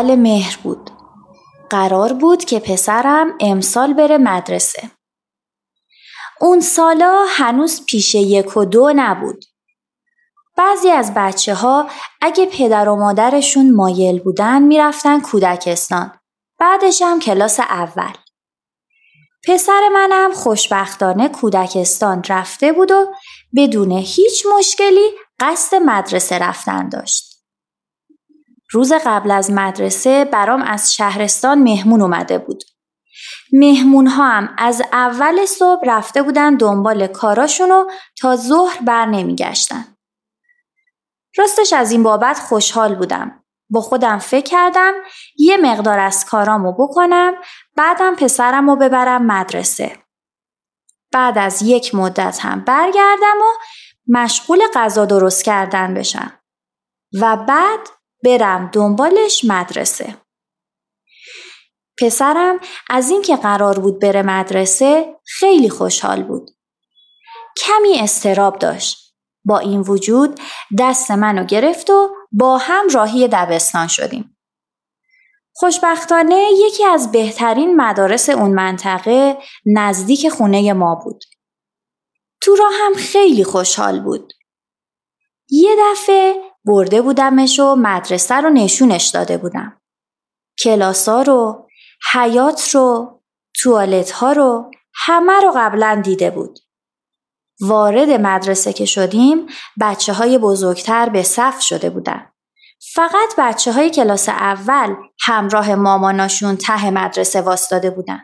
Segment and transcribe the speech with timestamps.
[0.00, 0.90] اول مهر بود.
[1.70, 4.90] قرار بود که پسرم امسال بره مدرسه.
[6.40, 9.44] اون سالا هنوز پیش یک و دو نبود.
[10.56, 11.88] بعضی از بچه ها
[12.20, 16.12] اگه پدر و مادرشون مایل بودن می‌رفتن کودکستان.
[16.58, 18.12] بعدش هم کلاس اول.
[19.48, 23.06] پسر منم خوشبختانه کودکستان رفته بود و
[23.56, 25.10] بدون هیچ مشکلی
[25.40, 27.29] قصد مدرسه رفتن داشت.
[28.72, 32.62] روز قبل از مدرسه برام از شهرستان مهمون اومده بود.
[33.52, 37.84] مهمون ها هم از اول صبح رفته بودن دنبال کاراشونو
[38.20, 39.84] تا ظهر بر نمیگشتن.
[41.36, 43.44] راستش از این بابت خوشحال بودم.
[43.70, 44.92] با خودم فکر کردم
[45.36, 47.34] یه مقدار از کارامو بکنم
[47.76, 49.96] بعدم پسرم رو ببرم مدرسه.
[51.12, 53.52] بعد از یک مدت هم برگردم و
[54.08, 56.32] مشغول غذا درست کردن بشم.
[57.20, 57.80] و بعد
[58.24, 60.16] برم دنبالش مدرسه.
[62.00, 66.50] پسرم از اینکه قرار بود بره مدرسه خیلی خوشحال بود.
[67.64, 69.14] کمی استراب داشت.
[69.44, 70.40] با این وجود
[70.78, 74.36] دست منو گرفت و با هم راهی دبستان شدیم.
[75.54, 81.24] خوشبختانه یکی از بهترین مدارس اون منطقه نزدیک خونه ما بود.
[82.42, 84.32] تو راه هم خیلی خوشحال بود.
[85.50, 89.80] یه دفعه برده بودمش و مدرسه رو نشونش داده بودم.
[90.62, 91.68] کلاسا رو،
[92.12, 93.20] حیات رو،
[93.62, 96.58] توالت ها رو همه رو قبلا دیده بود.
[97.60, 99.46] وارد مدرسه که شدیم
[99.80, 102.32] بچه های بزرگتر به صف شده بودن.
[102.94, 104.94] فقط بچه های کلاس اول
[105.26, 108.20] همراه ماماناشون ته مدرسه واستاده بودن.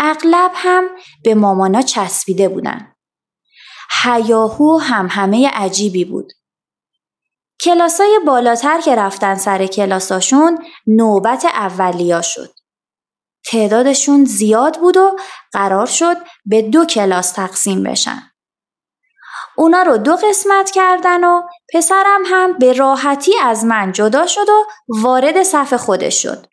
[0.00, 0.88] اغلب هم
[1.24, 2.92] به مامانا چسبیده بودن.
[4.02, 6.32] حیاهو هم همه عجیبی بود.
[7.66, 12.50] کلاسای بالاتر که رفتن سر کلاساشون نوبت اولیا شد.
[13.46, 15.16] تعدادشون زیاد بود و
[15.52, 18.22] قرار شد به دو کلاس تقسیم بشن.
[19.56, 21.42] اونا رو دو قسمت کردن و
[21.74, 26.46] پسرم هم به راحتی از من جدا شد و وارد صف خودش شد.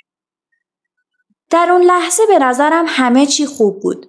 [1.49, 4.07] در اون لحظه به نظرم همه چی خوب بود.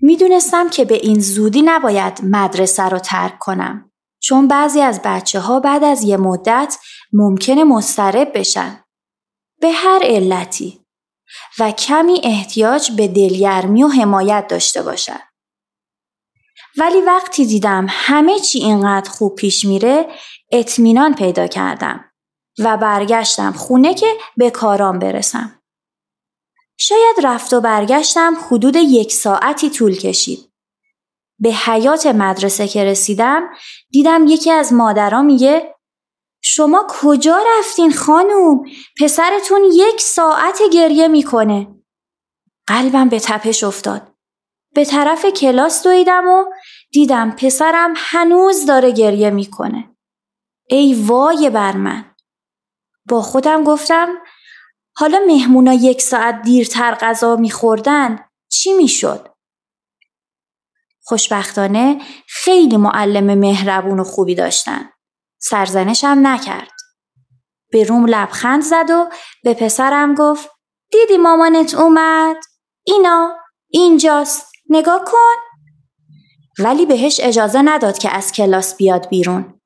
[0.00, 3.87] می‌دونستم که به این زودی نباید مدرسه رو ترک کنم.
[4.20, 6.76] چون بعضی از بچه ها بعد از یه مدت
[7.12, 8.84] ممکنه مسترب بشن.
[9.60, 10.84] به هر علتی
[11.58, 15.20] و کمی احتیاج به دلگرمی و حمایت داشته باشن.
[16.78, 20.06] ولی وقتی دیدم همه چی اینقدر خوب پیش میره
[20.52, 22.04] اطمینان پیدا کردم
[22.58, 25.62] و برگشتم خونه که به کارام برسم.
[26.80, 30.47] شاید رفت و برگشتم حدود یک ساعتی طول کشید.
[31.38, 33.50] به حیات مدرسه که رسیدم
[33.90, 35.74] دیدم یکی از مادرها میگه
[36.42, 38.64] شما کجا رفتین خانوم؟
[39.00, 41.66] پسرتون یک ساعت گریه می‌کنه.
[42.66, 44.12] قلبم به تپش افتاد.
[44.74, 46.44] به طرف کلاس دویدم و
[46.92, 49.96] دیدم پسرم هنوز داره گریه می‌کنه.
[50.70, 52.14] ای وای بر من.
[53.08, 54.08] با خودم گفتم
[54.96, 58.18] حالا مهمونا یک ساعت دیرتر غذا میخوردن
[58.50, 59.28] چی می‌شد؟
[61.08, 64.90] خوشبختانه خیلی معلم مهربون و خوبی داشتن.
[65.38, 66.70] سرزنشم نکرد.
[67.72, 69.08] به روم لبخند زد و
[69.44, 70.50] به پسرم گفت
[70.92, 72.36] دیدی مامانت اومد؟
[72.84, 73.32] اینا
[73.68, 75.36] اینجاست نگاه کن
[76.58, 79.60] ولی بهش اجازه نداد که از کلاس بیاد بیرون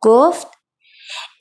[0.00, 0.46] گفت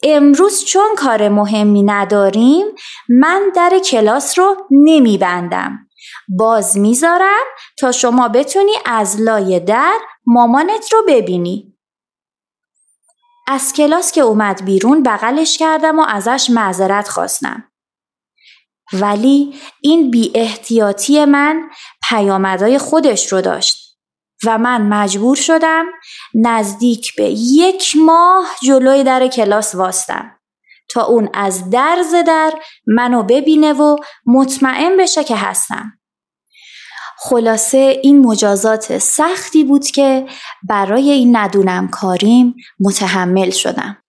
[0.03, 2.65] امروز چون کار مهمی نداریم
[3.09, 5.88] من در کلاس رو نمیبندم
[6.29, 7.45] باز می‌ذارم
[7.79, 11.77] تا شما بتونی از لای در مامانت رو ببینی.
[13.47, 17.71] از کلاس که اومد بیرون بغلش کردم و ازش معذرت خواستم.
[18.94, 21.69] ولی این بی احتیاطی من
[22.09, 23.97] پیامدهای خودش رو داشت
[24.45, 25.85] و من مجبور شدم
[26.33, 30.39] نزدیک به یک ماه جلوی در کلاس واستم
[30.89, 32.53] تا اون از درز در
[32.88, 33.95] منو ببینه و
[34.25, 36.00] مطمئن بشه که هستم.
[37.23, 40.25] خلاصه این مجازات سختی بود که
[40.63, 44.00] برای این ندونم کاریم متحمل شدم.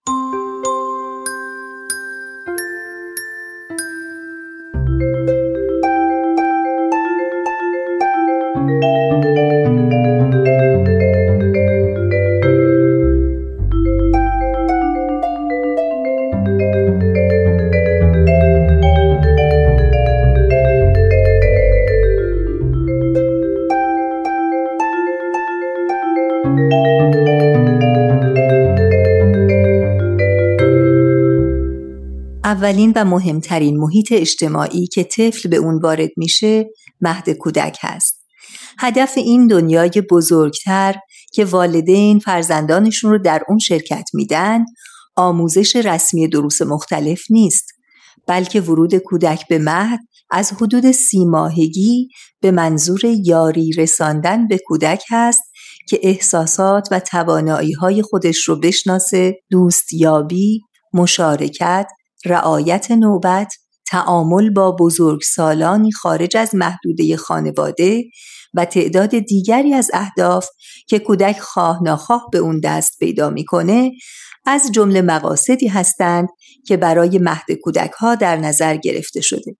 [32.52, 36.70] اولین و مهمترین محیط اجتماعی که طفل به اون وارد میشه
[37.00, 38.26] مهد کودک هست.
[38.78, 40.94] هدف این دنیای بزرگتر
[41.32, 44.64] که والدین فرزندانشون رو در اون شرکت میدن
[45.16, 47.64] آموزش رسمی دروس مختلف نیست
[48.26, 50.00] بلکه ورود کودک به مهد
[50.30, 52.08] از حدود سی ماهگی
[52.40, 55.42] به منظور یاری رساندن به کودک هست
[55.88, 60.60] که احساسات و توانایی های خودش رو بشناسه دوستیابی،
[60.94, 61.86] مشارکت،
[62.24, 63.54] رعایت نوبت،
[63.86, 68.04] تعامل با بزرگسالانی خارج از محدوده خانواده
[68.54, 70.46] و تعداد دیگری از اهداف
[70.88, 73.90] که کودک خواه ناخواه به اون دست پیدا می‌کنه
[74.46, 76.28] از جمله مقاصدی هستند
[76.66, 79.56] که برای مهد کودک ها در نظر گرفته شده.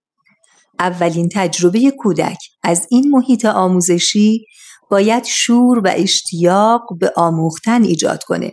[0.79, 4.45] اولین تجربه کودک از این محیط آموزشی
[4.91, 8.53] باید شور و اشتیاق به آموختن ایجاد کنه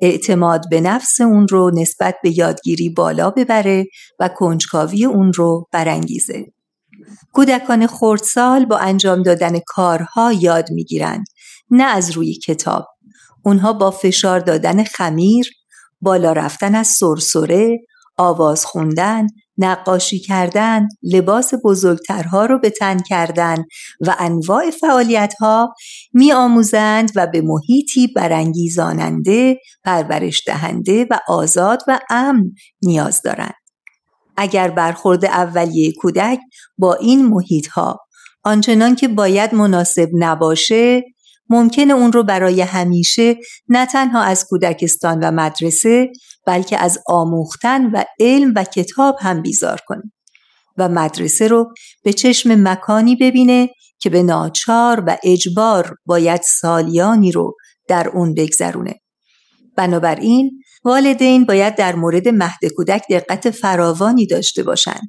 [0.00, 3.86] اعتماد به نفس اون رو نسبت به یادگیری بالا ببره
[4.20, 6.46] و کنجکاوی اون رو برانگیزه.
[7.32, 11.24] کودکان خردسال با انجام دادن کارها یاد می‌گیرند
[11.70, 12.86] نه از روی کتاب.
[13.44, 15.50] اونها با فشار دادن خمیر،
[16.00, 17.78] بالا رفتن از سرسره،
[18.16, 19.26] آواز خوندن،
[19.58, 23.64] نقاشی کردن، لباس بزرگترها رو به تن کردن
[24.00, 25.74] و انواع فعالیت ها
[26.12, 33.54] می آموزند و به محیطی برانگیزاننده، پرورش دهنده و آزاد و امن نیاز دارند.
[34.36, 36.38] اگر برخورد اولیه کودک
[36.78, 37.98] با این محیط ها
[38.44, 41.02] آنچنان که باید مناسب نباشه
[41.50, 43.36] ممکنه اون رو برای همیشه
[43.68, 46.12] نه تنها از کودکستان و مدرسه
[46.46, 50.02] بلکه از آموختن و علم و کتاب هم بیزار کنه
[50.78, 51.72] و مدرسه رو
[52.02, 57.54] به چشم مکانی ببینه که به ناچار و اجبار باید سالیانی رو
[57.88, 58.94] در اون بگذرونه.
[59.76, 60.50] بنابراین
[60.84, 65.08] والدین باید در مورد مهد کودک دقت فراوانی داشته باشند.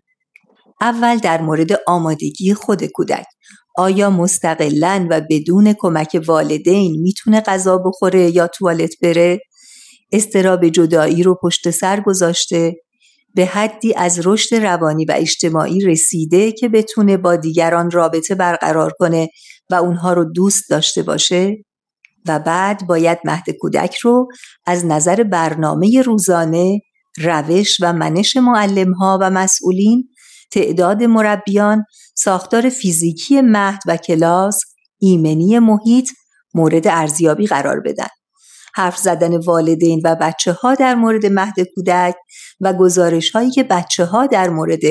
[0.82, 3.26] اول در مورد آمادگی خود کودک.
[3.78, 9.40] آیا مستقلا و بدون کمک والدین می‌تونه غذا بخوره یا توالت بره؟
[10.12, 12.76] استراب جدایی رو پشت سر گذاشته.
[13.36, 19.30] به حدی از رشد روانی و اجتماعی رسیده که بتونه با دیگران رابطه برقرار کنه
[19.70, 21.56] و اونها رو دوست داشته باشه.
[22.28, 24.28] و بعد باید مهد کودک رو
[24.66, 26.80] از نظر برنامه روزانه
[27.18, 30.10] روش و منش معلم ها و مسئولین
[30.52, 31.86] تعداد مربیان
[32.16, 34.60] ساختار فیزیکی مهد و کلاس
[35.00, 36.10] ایمنی محیط
[36.54, 38.08] مورد ارزیابی قرار بدن
[38.74, 42.16] حرف زدن والدین و بچه ها در مورد مهد کودک
[42.62, 44.82] و گزارش هایی که بچه ها در مورد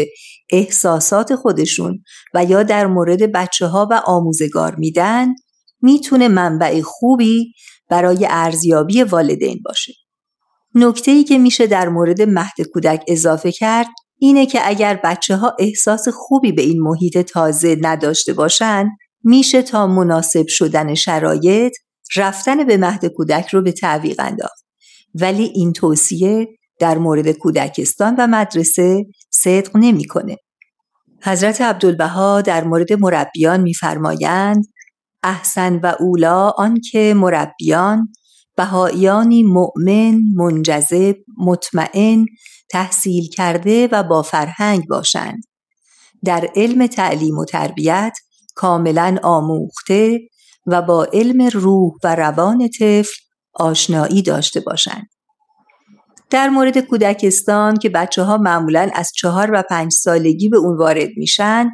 [0.51, 2.03] احساسات خودشون
[2.35, 5.35] و یا در مورد بچه ها و آموزگار میدن
[5.83, 7.53] می‌تونه منبع خوبی
[7.89, 9.93] برای ارزیابی والدین باشه.
[10.75, 15.57] نکته ای که میشه در مورد مهد کودک اضافه کرد اینه که اگر بچه ها
[15.59, 18.91] احساس خوبی به این محیط تازه نداشته باشند
[19.25, 21.77] میشه تا مناسب شدن شرایط
[22.17, 24.65] رفتن به مهد کودک رو به تعویق انداخت
[25.15, 30.37] ولی این توصیه در مورد کودکستان و مدرسه صدق نمی‌کنه.
[31.23, 34.65] حضرت عبدالبها در مورد مربیان میفرمایند
[35.23, 38.09] احسن و اولا آنکه مربیان
[38.57, 42.27] بهاییانی مؤمن منجذب مطمئن
[42.71, 45.43] تحصیل کرده و با فرهنگ باشند.
[46.25, 48.19] در علم تعلیم و تربیت
[48.55, 50.21] کاملا آموخته
[50.67, 53.15] و با علم روح و روان طفل
[53.55, 55.09] آشنایی داشته باشند.
[56.31, 61.09] در مورد کودکستان که بچه ها معمولا از چهار و پنج سالگی به اون وارد
[61.17, 61.71] میشن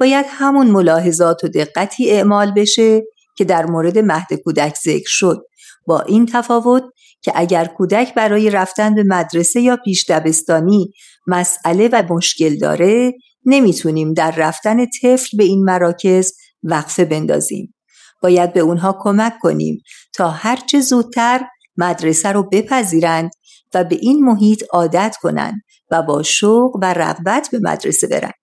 [0.00, 3.02] باید همون ملاحظات و دقتی اعمال بشه
[3.36, 5.42] که در مورد مهد کودک ذکر شد.
[5.88, 6.84] با این تفاوت
[7.22, 10.92] که اگر کودک برای رفتن به مدرسه یا پیش دبستانی
[11.26, 13.12] مسئله و مشکل داره
[13.44, 17.74] نمی‌تونیم در رفتن طفل به این مراکز وقفه بندازیم.
[18.22, 19.82] باید به اونها کمک کنیم
[20.14, 21.40] تا هرچه زودتر
[21.76, 23.30] مدرسه رو بپذیرند
[23.74, 28.34] و به این محیط عادت کنند و با شوق و رغبت به مدرسه برند.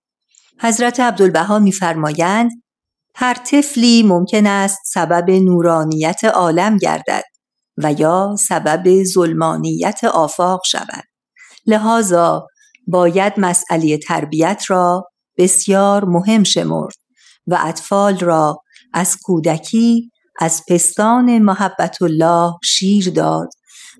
[0.61, 2.51] حضرت عبدالبها میفرمایند
[3.15, 7.23] هر طفلی ممکن است سبب نورانیت عالم گردد
[7.77, 11.03] و یا سبب ظلمانیت آفاق شود.
[11.67, 12.47] لذا
[12.87, 15.03] باید مسئله تربیت را
[15.37, 16.95] بسیار مهم شمرد
[17.47, 18.61] و اطفال را
[18.93, 23.49] از کودکی از پستان محبت الله شیر داد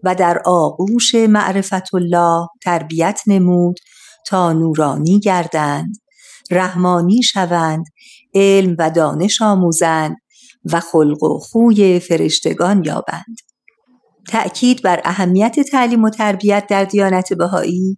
[0.03, 3.79] و در آغوش معرفت الله تربیت نمود
[4.25, 5.95] تا نورانی گردند
[6.51, 7.85] رحمانی شوند
[8.33, 10.17] علم و دانش آموزند
[10.65, 13.44] و خلق و خوی فرشتگان یابند.
[14.27, 17.97] تأکید بر اهمیت تعلیم و تربیت در دیانت بهایی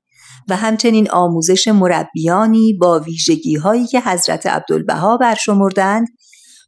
[0.50, 6.08] و همچنین آموزش مربیانی با ویژگی هایی که حضرت عبدالبها برشمردند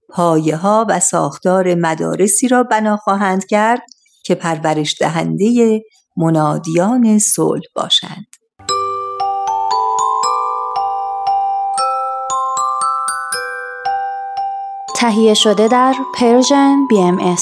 [0.10, 3.82] پایه ها و ساختار مدارسی را بنا خواهند کرد
[4.26, 5.82] که پرورش دهنده
[6.18, 8.26] منادیان صلح باشند.
[14.96, 17.42] تهیه شده در پرژن BMS